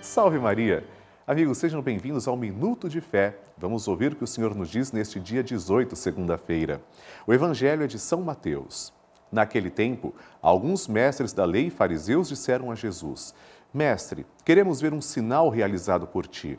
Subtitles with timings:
[0.00, 0.84] Salve Maria!
[1.26, 3.38] Amigos, sejam bem-vindos ao Minuto de Fé.
[3.56, 6.82] Vamos ouvir o que o Senhor nos diz neste dia 18, segunda-feira.
[7.26, 8.92] O Evangelho é de São Mateus.
[9.30, 10.12] Naquele tempo,
[10.42, 13.32] alguns mestres da lei e fariseus disseram a Jesus:
[13.72, 16.58] Mestre, queremos ver um sinal realizado por ti.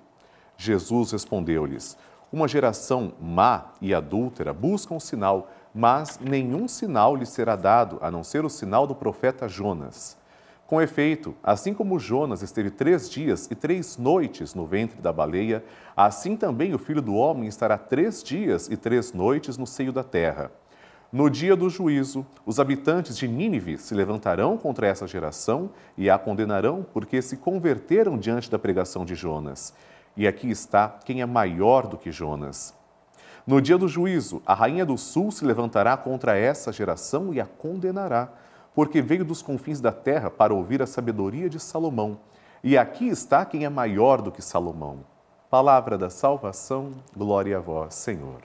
[0.56, 1.98] Jesus respondeu-lhes:
[2.32, 8.10] Uma geração má e adúltera busca um sinal, mas nenhum sinal lhe será dado a
[8.10, 10.21] não ser o sinal do profeta Jonas.
[10.72, 15.66] Com efeito, assim como Jonas esteve três dias e três noites no ventre da baleia,
[15.98, 20.02] assim também o filho do homem estará três dias e três noites no seio da
[20.02, 20.50] terra.
[21.12, 26.18] No dia do juízo, os habitantes de Nínive se levantarão contra essa geração e a
[26.18, 29.74] condenarão porque se converteram diante da pregação de Jonas.
[30.16, 32.74] E aqui está quem é maior do que Jonas.
[33.46, 37.46] No dia do juízo, a rainha do sul se levantará contra essa geração e a
[37.46, 38.30] condenará,
[38.74, 42.20] porque veio dos confins da terra para ouvir a sabedoria de Salomão.
[42.64, 45.00] E aqui está quem é maior do que Salomão.
[45.50, 48.42] Palavra da salvação, glória a vós, Senhor.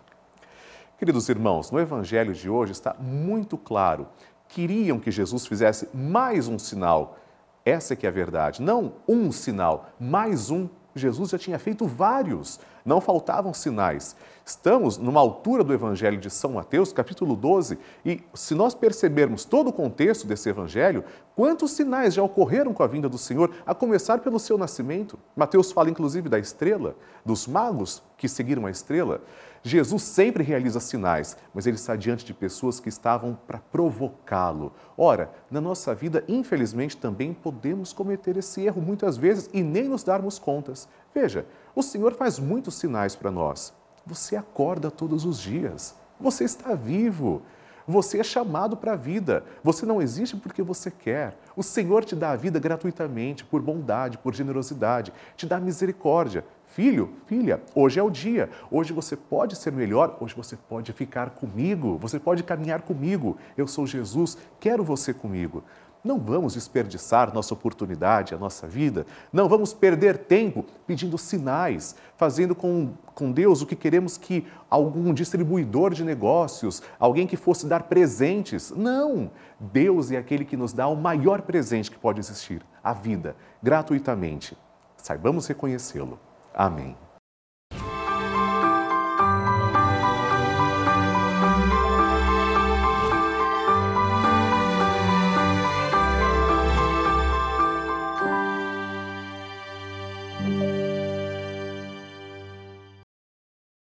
[0.98, 4.08] Queridos irmãos, no evangelho de hoje está muito claro.
[4.48, 7.18] Queriam que Jesus fizesse mais um sinal.
[7.64, 8.62] Essa é que é a verdade.
[8.62, 14.16] Não um sinal, mais um Jesus já tinha feito vários, não faltavam sinais.
[14.44, 19.68] Estamos numa altura do Evangelho de São Mateus, capítulo 12, e se nós percebermos todo
[19.68, 24.20] o contexto desse Evangelho, quantos sinais já ocorreram com a vinda do Senhor, a começar
[24.20, 25.18] pelo seu nascimento?
[25.36, 29.20] Mateus fala inclusive da estrela, dos magos que seguiram a estrela.
[29.66, 34.72] Jesus sempre realiza sinais, mas ele está diante de pessoas que estavam para provocá-lo.
[34.96, 40.04] Ora, na nossa vida, infelizmente, também podemos cometer esse erro muitas vezes e nem nos
[40.04, 40.88] darmos contas.
[41.12, 41.44] Veja,
[41.74, 43.74] o Senhor faz muitos sinais para nós.
[44.06, 45.96] Você acorda todos os dias.
[46.20, 47.42] Você está vivo.
[47.88, 49.44] Você é chamado para a vida.
[49.64, 51.36] Você não existe porque você quer.
[51.56, 56.44] O Senhor te dá a vida gratuitamente, por bondade, por generosidade, te dá misericórdia.
[56.66, 58.50] Filho, filha, hoje é o dia.
[58.70, 63.38] Hoje você pode ser melhor, hoje você pode ficar comigo, você pode caminhar comigo.
[63.56, 65.64] Eu sou Jesus, quero você comigo.
[66.06, 69.04] Não vamos desperdiçar nossa oportunidade, a nossa vida.
[69.32, 75.12] Não vamos perder tempo pedindo sinais, fazendo com, com Deus o que queremos que algum
[75.12, 78.70] distribuidor de negócios, alguém que fosse dar presentes.
[78.70, 79.30] Não!
[79.58, 84.56] Deus é aquele que nos dá o maior presente que pode existir, a vida, gratuitamente.
[84.96, 86.20] Saibamos reconhecê-lo.
[86.56, 86.96] Amém.